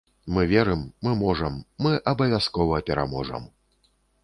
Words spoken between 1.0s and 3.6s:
мы можам, мы абавязкова пераможам.